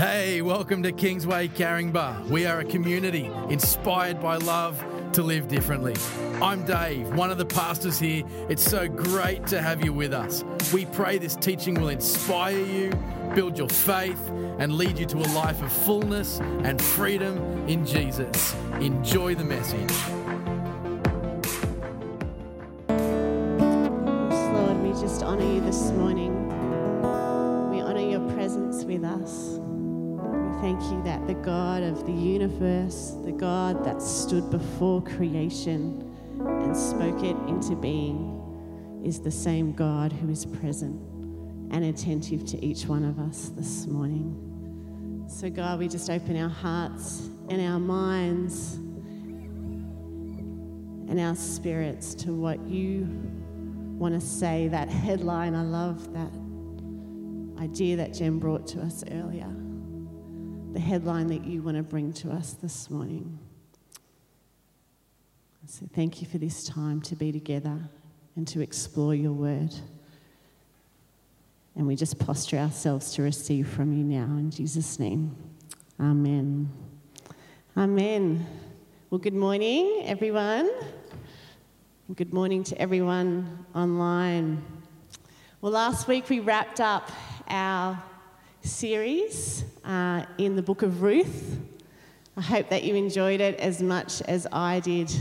[0.00, 2.30] Hey, welcome to Kingsway Caringbah.
[2.30, 5.94] We are a community inspired by love to live differently.
[6.40, 8.24] I'm Dave, one of the pastors here.
[8.48, 10.42] It's so great to have you with us.
[10.72, 12.98] We pray this teaching will inspire you,
[13.34, 14.18] build your faith,
[14.58, 17.36] and lead you to a life of fullness and freedom
[17.68, 18.54] in Jesus.
[18.80, 19.92] Enjoy the message.
[24.54, 26.29] Lord, we just honour you this morning.
[32.04, 36.06] The universe, the God that stood before creation
[36.38, 38.36] and spoke it into being,
[39.04, 41.00] is the same God who is present
[41.72, 45.24] and attentive to each one of us this morning.
[45.28, 48.74] So, God, we just open our hearts and our minds
[51.08, 53.06] and our spirits to what you
[53.98, 54.68] want to say.
[54.68, 56.32] That headline, I love that
[57.62, 59.46] idea that Jen brought to us earlier.
[60.72, 63.38] The headline that you want to bring to us this morning.
[65.66, 67.78] So, thank you for this time to be together
[68.36, 69.74] and to explore your word.
[71.74, 75.36] And we just posture ourselves to receive from you now in Jesus' name.
[75.98, 76.70] Amen.
[77.76, 78.46] Amen.
[79.10, 80.70] Well, good morning, everyone.
[82.06, 84.62] And Good morning to everyone online.
[85.60, 87.10] Well, last week we wrapped up
[87.48, 88.00] our
[88.62, 91.58] series uh, in the book of Ruth.
[92.36, 95.12] I hope that you enjoyed it as much as I did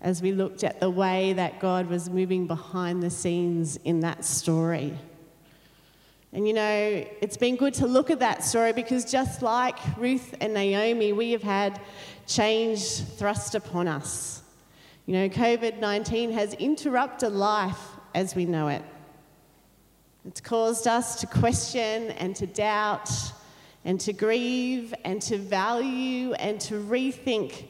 [0.00, 4.24] as we looked at the way that God was moving behind the scenes in that
[4.24, 4.96] story.
[6.32, 10.34] And you know, it's been good to look at that story because just like Ruth
[10.40, 11.80] and Naomi, we have had
[12.26, 14.42] change thrust upon us.
[15.06, 17.80] You know, COVID 19 has interrupted life
[18.14, 18.82] as we know it.
[20.26, 23.10] It's caused us to question and to doubt
[23.84, 27.68] and to grieve and to value and to rethink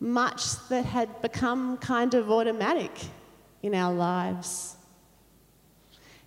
[0.00, 2.92] much that had become kind of automatic
[3.62, 4.76] in our lives.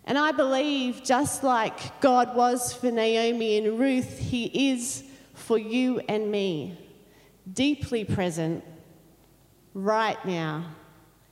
[0.06, 5.04] And I believe, just like God was for Naomi and Ruth, He is
[5.34, 6.78] for you and me,
[7.52, 8.64] deeply present
[9.74, 10.66] right now,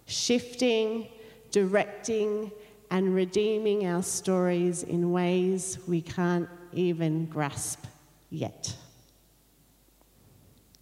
[0.06, 1.08] shifting,
[1.52, 2.52] directing,
[2.92, 7.86] and redeeming our stories in ways we can't even grasp
[8.30, 8.76] yet.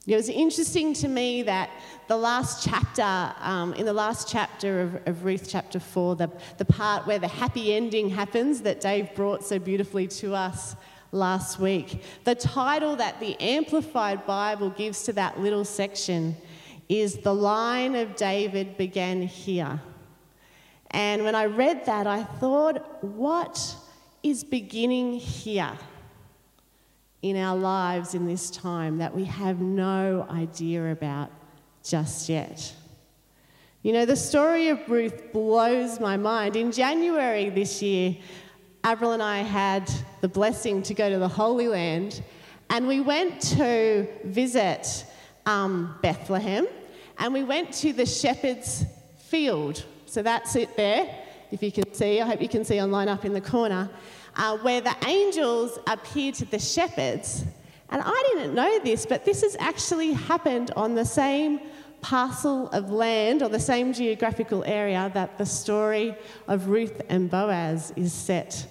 [0.07, 1.69] It was interesting to me that
[2.07, 6.63] the last chapter, um, in the last chapter of, of Ruth, chapter 4, the, the
[6.63, 10.78] part where the happy ending happens that Dave brought so beautifully to us
[11.12, 16.38] last week, the title that the Amplified Bible gives to that little section
[16.88, 19.81] is The Line of David Began Here.
[20.92, 23.75] And when I read that, I thought, what
[24.24, 25.78] is beginning here?
[27.22, 31.31] in our lives in this time that we have no idea about
[31.84, 32.74] just yet.
[33.81, 36.56] You know, the story of Ruth blows my mind.
[36.56, 38.18] In January this year,
[38.84, 39.90] Avril and I had
[40.22, 42.22] the blessing to go to the Holy Land,
[42.69, 45.06] and we went to visit
[45.46, 46.68] um, Bethlehem,
[47.18, 48.86] and we went to the shepherd's
[49.18, 49.86] field.
[50.07, 51.13] So that's it there,
[51.51, 52.22] if you can see.
[52.22, 53.90] I hope you can see online up in the corner
[54.38, 57.44] uh, where the angels appeared to the shepherds.
[57.90, 61.59] And I didn't know this, but this has actually happened on the same
[62.00, 66.16] parcel of land or the same geographical area that the story
[66.47, 68.66] of Ruth and Boaz is set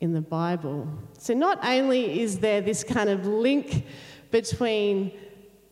[0.00, 0.88] in the Bible.
[1.18, 3.86] So not only is there this kind of link
[4.32, 5.12] between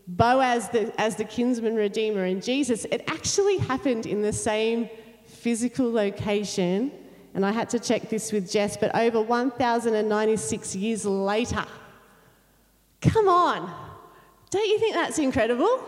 [0.06, 4.88] Boaz the, as the kinsman redeemer and Jesus, it actually happened in the same
[5.38, 6.92] physical location
[7.34, 11.64] and I had to check this with Jess, but over 1,096 years later.
[13.00, 13.72] Come on,
[14.50, 15.84] don't you think that's incredible?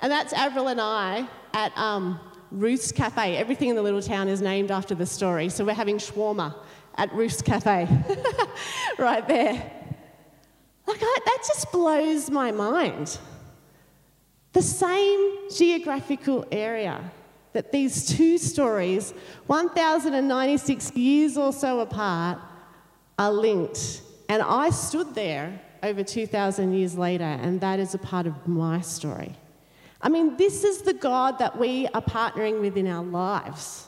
[0.00, 2.18] And that's Avril and I at um,
[2.94, 3.36] Cafe.
[3.36, 6.54] Everything in the little town is named after the story, so we're having shawarma
[6.96, 7.86] at Ruth's Cafe,
[8.98, 9.70] right there.
[10.86, 13.18] Like, I, that just blows my mind.
[14.52, 17.10] The same geographical area
[17.54, 19.14] that these two stories,
[19.46, 22.38] 1,096 years or so apart,
[23.18, 24.02] are linked.
[24.28, 28.80] And I stood there over 2,000 years later, and that is a part of my
[28.80, 29.34] story.
[30.02, 33.86] I mean, this is the God that we are partnering with in our lives.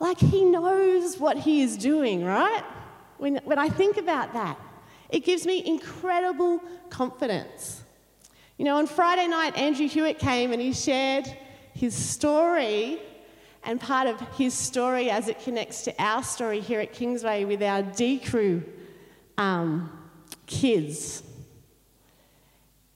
[0.00, 2.64] Like, He knows what He is doing, right?
[3.18, 4.58] When, when I think about that,
[5.10, 6.60] it gives me incredible
[6.90, 7.82] confidence.
[8.56, 11.26] You know, on Friday night, Andrew Hewitt came and he shared
[11.76, 12.98] his story
[13.64, 17.62] and part of his story as it connects to our story here at Kingsway with
[17.62, 18.62] our D Crew
[19.36, 19.90] um,
[20.46, 21.22] kids.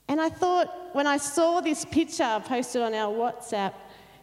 [0.08, 3.74] And I thought, when I saw this picture posted on our WhatsApp,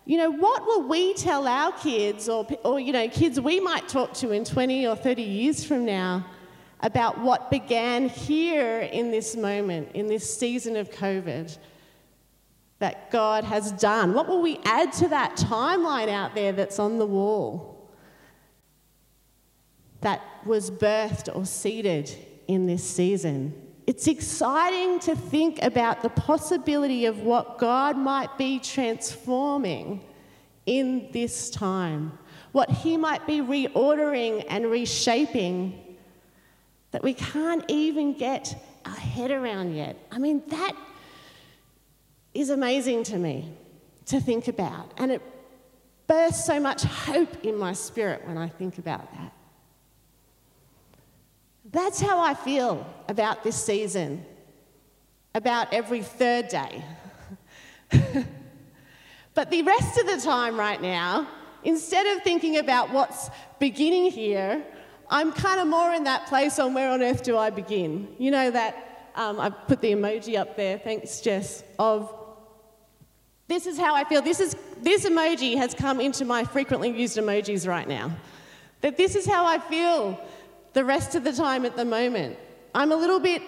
[0.06, 3.88] you know, what will we tell our kids or, or, you know, kids we might
[3.88, 6.26] talk to in 20 or 30 years from now
[6.80, 11.58] about what began here in this moment, in this season of COVID,
[12.80, 14.14] that God has done?
[14.14, 17.90] What will we add to that timeline out there that's on the wall
[20.02, 22.16] that was birthed or seeded
[22.48, 23.68] in this season?
[23.88, 30.04] it's exciting to think about the possibility of what God might be transforming
[30.66, 32.20] in this time,
[32.52, 35.96] what He might be reordering and reshaping
[36.92, 39.96] that we can't even get our head around yet.
[40.12, 40.76] I mean, that
[42.40, 43.52] is amazing to me
[44.06, 45.22] to think about, and it
[46.08, 49.34] bursts so much hope in my spirit when I think about that.
[51.72, 54.26] That's how I feel about this season,
[55.36, 56.84] about every third day.
[59.34, 61.28] but the rest of the time, right now,
[61.64, 63.30] instead of thinking about what's
[63.60, 64.64] beginning here,
[65.10, 68.08] I'm kind of more in that place on where on earth do I begin?
[68.18, 72.14] You know, that um, I put the emoji up there, thanks, Jess, of
[73.48, 74.22] this is how I feel.
[74.22, 78.12] This, is, this emoji has come into my frequently used emojis right now.
[78.82, 80.20] That this is how I feel
[80.74, 82.38] the rest of the time at the moment.
[82.76, 83.42] I'm a little bit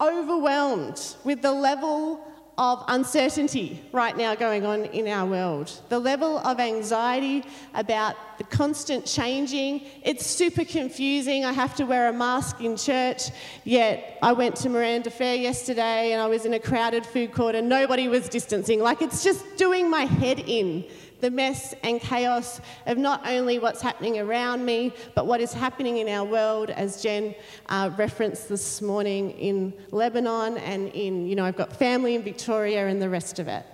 [0.00, 2.24] overwhelmed with the level
[2.58, 5.72] of uncertainty right now going on in our world.
[5.88, 9.86] The level of anxiety about the constant changing.
[10.02, 11.44] It's super confusing.
[11.44, 13.30] I have to wear a mask in church,
[13.62, 17.54] yet I went to Miranda Fair yesterday and I was in a crowded food court
[17.54, 18.80] and nobody was distancing.
[18.80, 20.84] Like it's just doing my head in
[21.20, 25.98] the mess and chaos of not only what's happening around me, but what is happening
[25.98, 27.34] in our world, as Jen
[27.68, 32.86] uh, referenced this morning in Lebanon and in, you know, I've got family in Victoria
[32.86, 33.64] and the rest of it.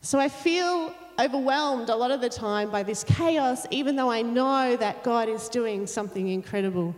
[0.00, 4.22] So I feel overwhelmed a lot of the time by this chaos, even though I
[4.22, 6.94] know that God is doing something incredible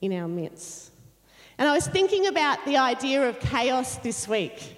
[0.00, 0.90] in our midst.
[1.58, 4.77] And I was thinking about the idea of chaos this week.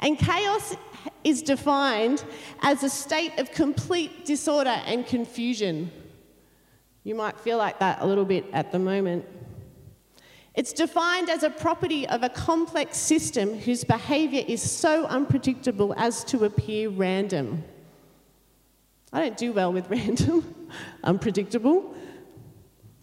[0.00, 0.76] And chaos
[1.22, 2.24] is defined
[2.62, 5.90] as a state of complete disorder and confusion.
[7.02, 9.26] You might feel like that a little bit at the moment.
[10.54, 16.22] It's defined as a property of a complex system whose behaviour is so unpredictable as
[16.24, 17.64] to appear random.
[19.12, 20.68] I don't do well with random,
[21.02, 21.94] unpredictable.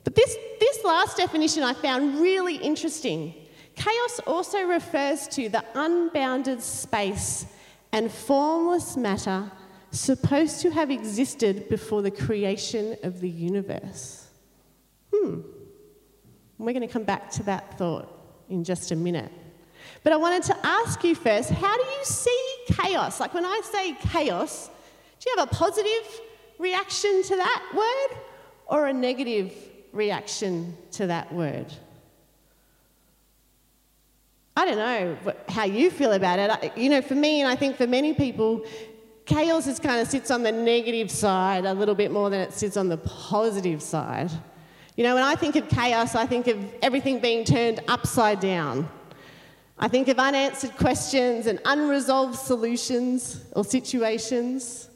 [0.04, 3.34] But this, this last definition I found really interesting
[3.76, 7.46] Chaos also refers to the unbounded space
[7.92, 9.52] and formless matter
[9.92, 14.28] supposed to have existed before the creation of the universe.
[15.14, 15.42] Hmm.
[16.58, 18.08] We're going to come back to that thought
[18.50, 19.32] in just a minute.
[20.04, 23.20] But I wanted to ask you first how do you see chaos?
[23.20, 24.68] Like when I say chaos,
[25.20, 26.22] do you have a positive
[26.60, 28.20] reaction to that word
[28.68, 29.54] or a negative
[29.92, 31.74] reaction to that word?
[34.56, 35.18] I don't know
[35.48, 36.78] how you feel about it.
[36.78, 38.66] You know, for me, and I think for many people,
[39.26, 42.54] chaos is kind of sits on the negative side a little bit more than it
[42.54, 44.30] sits on the positive side.
[44.98, 48.90] You know, when I think of chaos, I think of everything being turned upside down.
[49.80, 54.90] I think of unanswered questions and unresolved solutions or situations.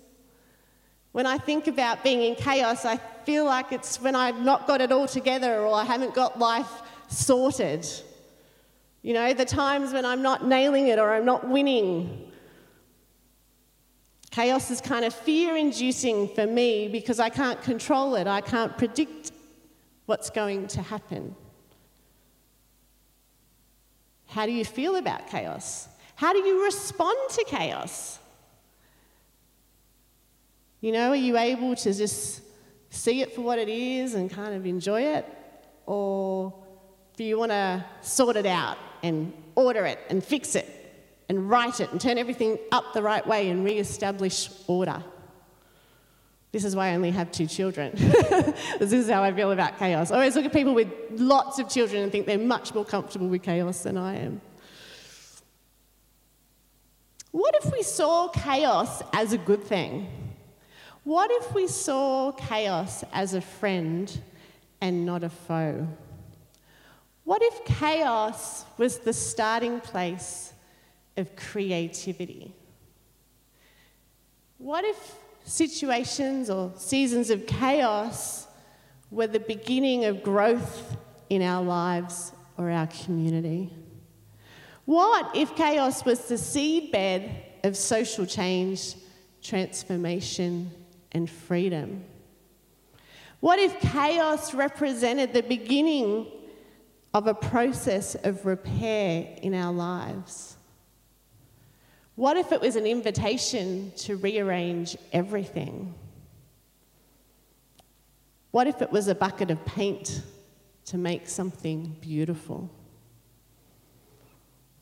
[1.13, 4.81] When I think about being in chaos, I feel like it's when I've not got
[4.81, 6.69] it all together or I haven't got life
[7.07, 7.87] sorted.
[9.05, 12.31] You know, the times when I'm not nailing it or I'm not winning.
[14.31, 18.75] Chaos is kind of fear inducing for me because I can't control it, I can't
[18.79, 19.31] predict
[20.07, 21.35] what's going to happen.
[24.25, 25.87] How do you feel about chaos?
[26.15, 28.17] How do you respond to chaos?
[30.81, 32.41] You know, are you able to just
[32.89, 35.27] see it for what it is and kind of enjoy it?
[35.85, 36.55] Or
[37.15, 40.67] do you want to sort it out and order it and fix it
[41.29, 45.03] and write it and turn everything up the right way and re-establish order.
[46.51, 47.91] This is why I only have two children.
[48.79, 50.11] this is how I feel about chaos.
[50.11, 53.27] I always look at people with lots of children and think they're much more comfortable
[53.27, 54.41] with chaos than I am.
[57.31, 60.07] What if we saw chaos as a good thing?
[61.03, 64.17] What if we saw chaos as a friend
[64.79, 65.87] and not a foe?
[67.25, 70.53] What if chaos was the starting place
[71.17, 72.53] of creativity?
[74.59, 78.47] What if situations or seasons of chaos
[79.09, 80.97] were the beginning of growth
[81.29, 83.73] in our lives or our community?
[84.85, 87.27] What if chaos was the seedbed
[87.63, 88.93] of social change,
[89.41, 90.69] transformation,
[91.11, 92.03] and freedom?
[93.39, 96.27] What if chaos represented the beginning
[97.15, 100.57] of a process of repair in our lives?
[102.15, 105.95] What if it was an invitation to rearrange everything?
[108.51, 110.23] What if it was a bucket of paint
[110.87, 112.69] to make something beautiful?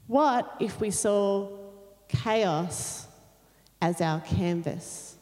[0.07, 1.49] What if we saw
[2.07, 3.05] chaos
[3.79, 5.17] as our canvas?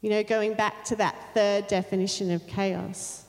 [0.00, 3.24] You know, going back to that third definition of chaos,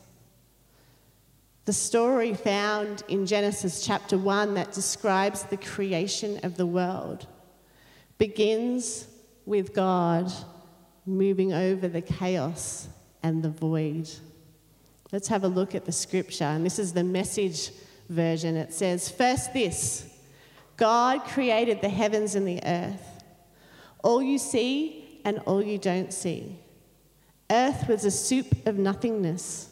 [1.70, 7.28] the story found in Genesis chapter 1 that describes the creation of the world
[8.18, 9.06] begins
[9.46, 10.32] with God
[11.06, 12.88] moving over the chaos
[13.22, 14.10] and the void.
[15.12, 17.70] Let's have a look at the scripture, and this is the message
[18.10, 18.58] version.
[18.58, 20.12] It says, First, this
[20.76, 23.24] God created the heavens and the earth,
[24.04, 26.58] all you see and all you don't see.
[27.52, 29.70] Earth was a soup of nothingness,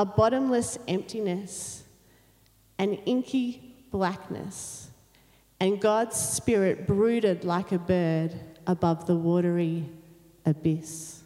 [0.00, 1.82] a bottomless emptiness,
[2.78, 4.88] an inky blackness.
[5.60, 8.34] And God's Spirit brooded like a bird
[8.66, 9.84] above the watery
[10.46, 11.20] abyss.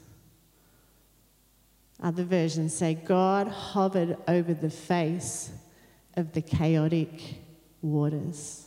[2.02, 5.52] Other versions say God hovered over the face
[6.16, 7.36] of the chaotic
[7.80, 8.66] waters.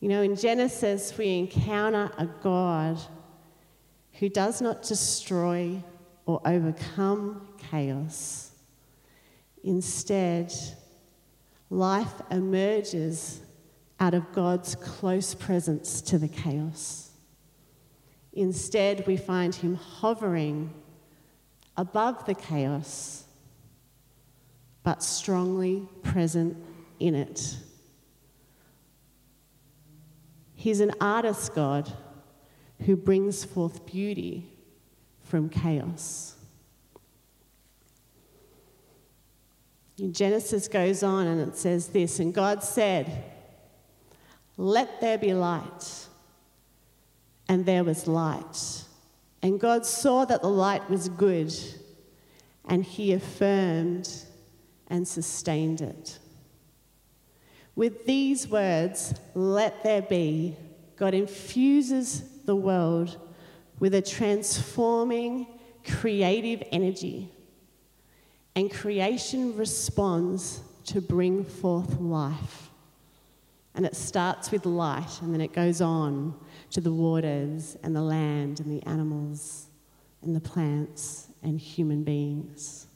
[0.00, 2.98] You know, in Genesis, we encounter a God
[4.14, 5.82] who does not destroy
[6.28, 8.50] or overcome chaos.
[9.64, 10.52] Instead,
[11.70, 13.40] life emerges
[13.98, 17.12] out of God's close presence to the chaos.
[18.34, 20.74] Instead, we find him hovering
[21.78, 23.24] above the chaos
[24.82, 26.58] but strongly present
[27.00, 27.56] in it.
[30.54, 31.90] He's an artist God
[32.84, 34.57] who brings forth beauty
[35.28, 36.34] from chaos.
[40.10, 43.24] Genesis goes on and it says this And God said,
[44.56, 46.06] Let there be light.
[47.48, 48.84] And there was light.
[49.42, 51.54] And God saw that the light was good,
[52.66, 54.10] and He affirmed
[54.88, 56.18] and sustained it.
[57.74, 60.56] With these words, let there be,
[60.96, 63.16] God infuses the world
[63.80, 65.46] with a transforming,
[65.84, 67.30] creative energy.
[68.54, 72.70] And creation responds to bring forth life.
[73.74, 76.34] And it starts with light, and then it goes on
[76.70, 79.66] to the waters and the land and the animals
[80.22, 82.88] and the plants and human beings.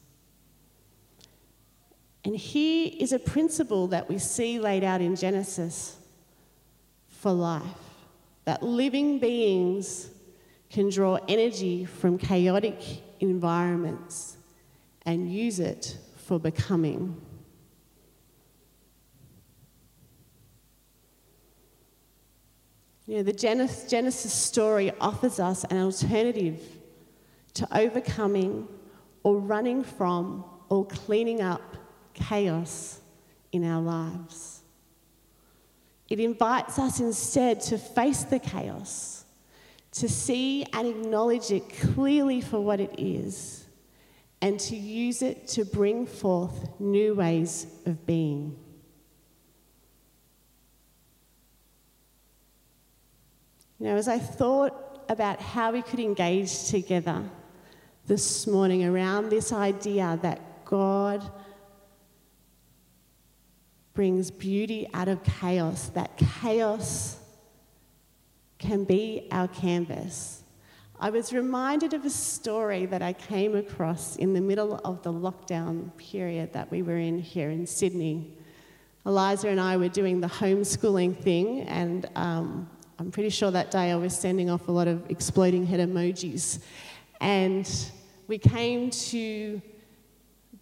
[2.25, 5.97] And here is a principle that we see laid out in Genesis
[7.07, 7.63] for life
[8.45, 10.09] that living beings
[10.73, 12.81] can draw energy from chaotic
[13.19, 14.37] environments
[15.05, 17.15] and use it for becoming.
[23.05, 26.59] You know, the Genesis story offers us an alternative
[27.53, 28.67] to overcoming
[29.21, 31.75] or running from or cleaning up
[32.15, 32.99] chaos
[33.51, 34.61] in our lives.
[36.09, 39.22] It invites us instead to face the chaos,
[39.93, 43.65] to see and acknowledge it clearly for what it is,
[44.41, 48.57] and to use it to bring forth new ways of being.
[53.79, 57.23] You know, as I thought about how we could engage together
[58.07, 61.23] this morning around this idea that God
[63.93, 67.17] brings beauty out of chaos, that chaos
[68.63, 70.41] can be our canvas.
[70.97, 75.11] I was reminded of a story that I came across in the middle of the
[75.11, 78.37] lockdown period that we were in here in Sydney.
[79.05, 83.91] Eliza and I were doing the homeschooling thing, and um, I'm pretty sure that day
[83.91, 86.59] I was sending off a lot of exploding head emojis.
[87.19, 87.69] And
[88.27, 89.61] we came to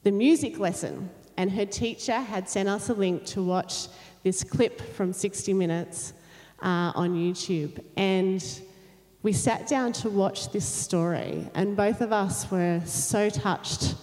[0.01, 3.89] the music lesson, and her teacher had sent us a link to watch
[4.23, 6.13] this clip from 60 Minutes
[6.61, 7.83] uh, on YouTube.
[7.97, 8.43] And
[9.23, 13.95] we sat down to watch this story, and both of us were so touched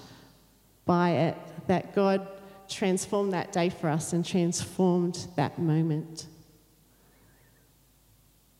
[0.84, 1.36] by it
[1.66, 2.26] that God
[2.68, 6.26] transformed that day for us and transformed that moment.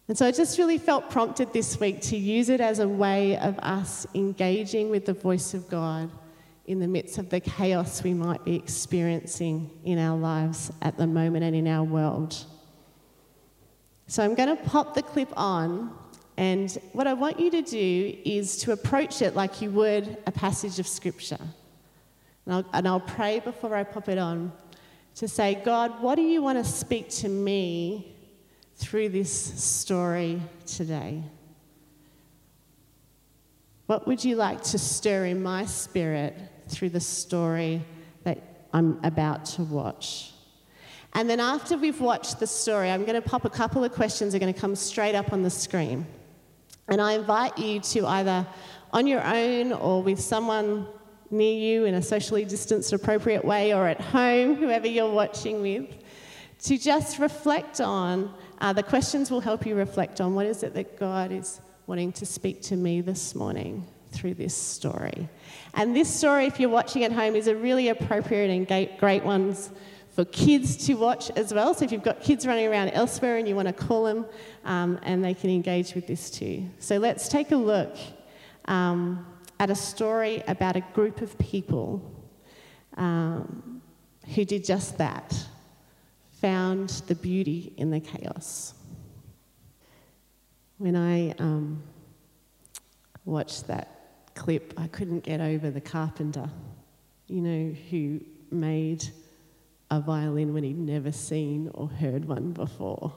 [0.08, 3.36] And so I just really felt prompted this week to use it as a way
[3.36, 6.10] of us engaging with the voice of God
[6.66, 11.06] in the midst of the chaos we might be experiencing in our lives at the
[11.06, 12.44] moment and in our world.
[14.10, 15.92] So I'm going to pop the clip on,
[16.38, 20.32] and what I want you to do is to approach it like you would a
[20.32, 21.36] passage of scripture.
[22.46, 24.50] And I'll, and I'll pray before I pop it on
[25.16, 28.16] to say, God, what do you want to speak to me
[28.76, 31.22] through this story today?
[33.84, 36.34] What would you like to stir in my spirit
[36.68, 37.82] through the story
[38.24, 38.38] that
[38.72, 40.32] I'm about to watch?
[41.18, 44.32] And then after we've watched the story, I'm going to pop a couple of questions
[44.32, 46.06] that are going to come straight up on the screen.
[46.86, 48.46] And I invite you to either
[48.92, 50.86] on your own or with someone
[51.32, 55.88] near you in a socially distanced, appropriate way, or at home, whoever you're watching with,
[56.62, 60.72] to just reflect on uh, the questions will help you reflect on what is it
[60.74, 65.28] that God is wanting to speak to me this morning through this story.
[65.74, 69.56] And this story, if you're watching at home, is a really appropriate and great one
[70.18, 71.72] for kids to watch as well.
[71.74, 74.26] So if you've got kids running around elsewhere and you want to call them,
[74.64, 76.68] um, and they can engage with this too.
[76.80, 77.96] So let's take a look.
[78.64, 79.24] Um,
[79.60, 82.02] at a story about a group of people
[82.96, 83.80] um,
[84.34, 85.36] who did just that,
[86.40, 88.74] found the beauty in the chaos.
[90.78, 91.80] When I um,
[93.24, 96.50] watched that clip, I couldn't get over the carpenter,
[97.28, 98.20] you know, who
[98.50, 99.08] made
[99.90, 103.12] a violin when he'd never seen or heard one before.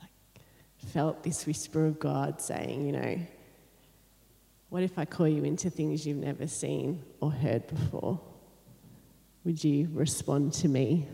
[0.00, 0.10] Like,
[0.92, 3.18] felt this whisper of God saying, you know,
[4.68, 8.20] what if I call you into things you've never seen or heard before?
[9.44, 11.06] Would you respond to me?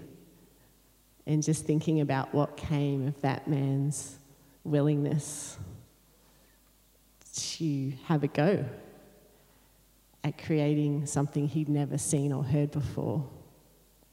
[1.27, 4.19] And just thinking about what came of that man's
[4.65, 5.57] willingness
[7.35, 8.65] to have a go
[10.25, 13.29] at creating something he'd never seen or heard before,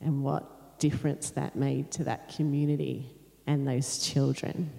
[0.02, 3.16] and what difference that made to that community
[3.48, 4.72] and those children.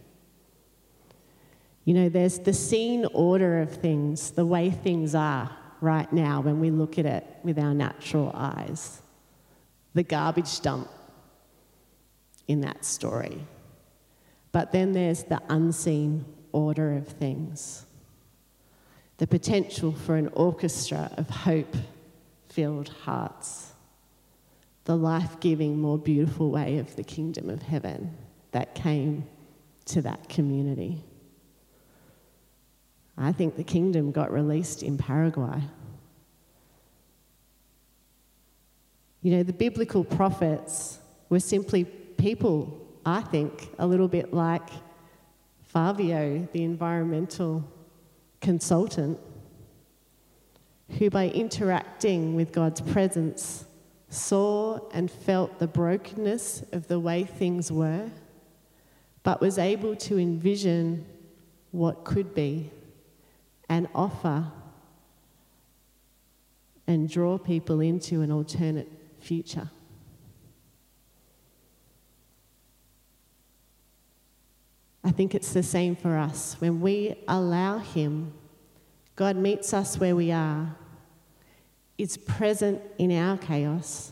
[1.84, 6.60] You know, there's the seen order of things, the way things are right now when
[6.60, 9.02] we look at it with our natural eyes.
[9.94, 10.88] The garbage dump
[12.46, 13.44] in that story.
[14.52, 17.84] But then there's the unseen order of things.
[19.18, 21.76] The potential for an orchestra of hope
[22.48, 23.71] filled hearts.
[24.84, 28.16] The life giving, more beautiful way of the kingdom of heaven
[28.50, 29.24] that came
[29.86, 31.04] to that community.
[33.16, 35.62] I think the kingdom got released in Paraguay.
[39.20, 44.68] You know, the biblical prophets were simply people, I think, a little bit like
[45.72, 47.64] Favio, the environmental
[48.40, 49.18] consultant,
[50.98, 53.64] who by interacting with God's presence
[54.12, 58.10] saw and felt the brokenness of the way things were,
[59.22, 61.06] but was able to envision
[61.70, 62.70] what could be
[63.68, 64.44] and offer
[66.86, 69.70] and draw people into an alternate future.
[75.04, 76.56] I think it's the same for us.
[76.58, 78.34] When we allow Him,
[79.16, 80.76] God meets us where we are,
[82.02, 84.10] is present in our chaos,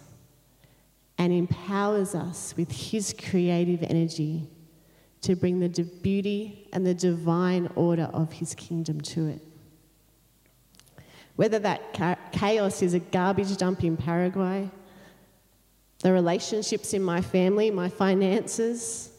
[1.18, 4.48] and empowers us with His creative energy
[5.22, 5.68] to bring the
[6.02, 9.42] beauty and the divine order of His kingdom to it.
[11.34, 11.92] Whether that
[12.32, 14.70] chaos is a garbage dump in Paraguay,
[15.98, 19.10] the relationships in my family, my finances,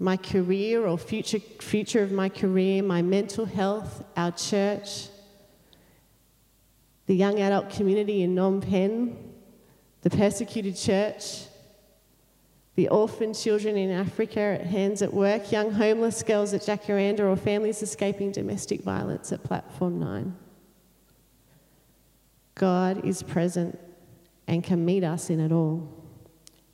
[0.00, 5.08] my career or future, future of my career, my mental health, our church,
[7.08, 9.16] the young adult community in Phnom Penh,
[10.02, 11.46] the persecuted church,
[12.74, 17.34] the orphan children in Africa at Hands at Work, young homeless girls at Jacaranda, or
[17.34, 20.36] families escaping domestic violence at Platform 9.
[22.54, 23.78] God is present
[24.46, 25.88] and can meet us in it all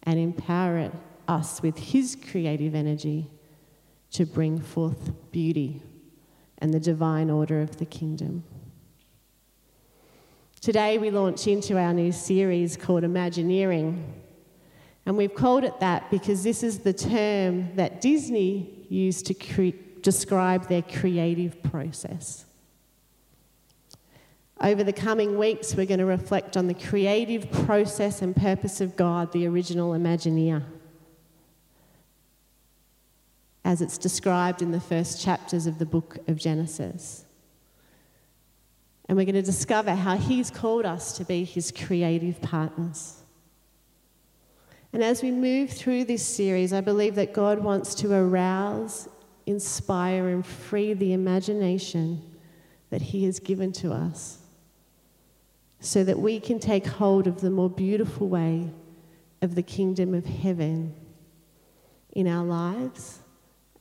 [0.02, 0.92] and empower it,
[1.28, 3.30] us with His creative energy
[4.10, 5.80] to bring forth beauty
[6.58, 8.42] and the divine order of the kingdom.
[10.64, 14.14] Today, we launch into our new series called Imagineering.
[15.04, 19.76] And we've called it that because this is the term that Disney used to cre-
[20.00, 22.46] describe their creative process.
[24.58, 28.96] Over the coming weeks, we're going to reflect on the creative process and purpose of
[28.96, 30.64] God, the original Imagineer.
[33.66, 37.23] As as it's described in the first chapters of the book of Genesis.
[39.08, 43.22] And we're going to discover how He's called us to be His creative partners.
[44.92, 49.08] And as we move through this series, I believe that God wants to arouse,
[49.44, 52.22] inspire, and free the imagination
[52.90, 54.38] that He has given to us
[55.80, 58.70] so that we can take hold of the more beautiful way
[59.42, 60.94] of the kingdom of heaven
[62.12, 63.18] in our lives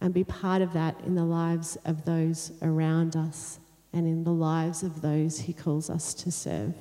[0.02, 3.60] and be part of that in the lives of those around us
[3.94, 6.74] and in the lives of those He calls us to serve.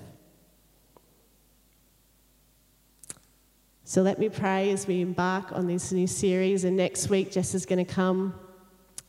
[3.84, 6.64] So let me pray as we embark on this new series.
[6.64, 8.34] And next week, Jess is going to come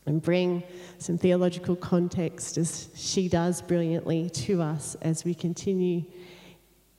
[0.06, 0.62] and bring
[0.98, 6.04] some theological context as she does brilliantly to us as we continue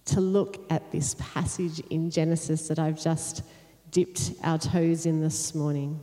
[0.06, 3.42] to look at this passage in Genesis that I've just
[3.90, 6.00] dipped our toes in this morning.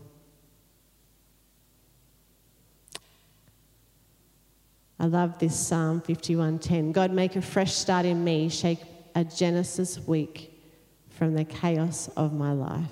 [5.02, 6.92] I love this Psalm 51:10.
[6.92, 8.78] God make a fresh start in me, shake
[9.16, 10.62] a Genesis week
[11.10, 12.86] from the chaos of my life.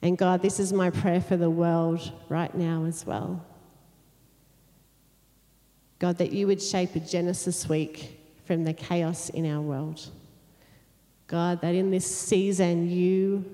[0.00, 3.44] And God, this is my prayer for the world right now as well.
[5.98, 10.08] God, that you would shape a Genesis week from the chaos in our world.
[11.26, 13.44] God, that in this season you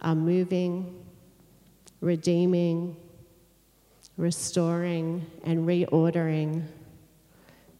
[0.00, 0.94] are moving,
[2.00, 2.94] redeeming,
[4.20, 6.62] restoring, and reordering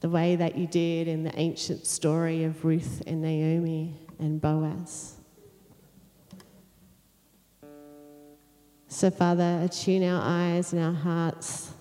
[0.00, 5.16] the way that you did in the ancient story of Ruth and Naomi and Boaz.
[8.88, 11.72] So, Father, attune our eyes and our hearts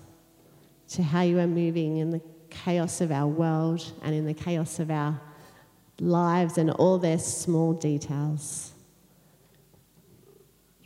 [0.90, 2.20] to how you are moving in the
[2.50, 5.18] chaos of our world and in the chaos of our
[6.00, 8.72] lives and all their small details.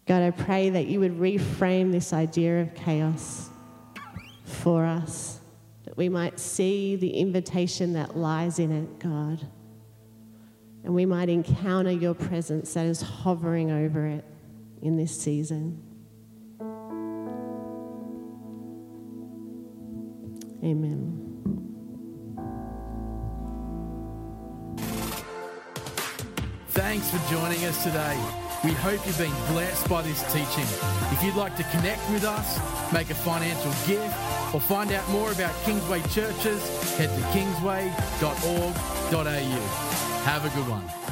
[0.06, 3.50] God, I pray that you would reframe this idea of chaos
[4.44, 5.40] for us,
[5.84, 9.46] that we might see the invitation that lies in it, God,
[10.84, 14.24] and we might encounter your presence that is hovering over it
[14.82, 15.82] in this season.
[20.62, 21.20] Amen.
[26.68, 28.43] Thanks for joining us today.
[28.64, 30.64] We hope you've been blessed by this teaching.
[31.12, 32.58] If you'd like to connect with us,
[32.94, 34.16] make a financial gift,
[34.54, 36.62] or find out more about Kingsway churches,
[36.96, 37.90] head to kingsway.org.au.
[40.24, 41.03] Have a good one.